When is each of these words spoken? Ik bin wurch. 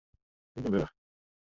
Ik 0.57 0.63
bin 0.63 0.73
wurch. 0.75 0.91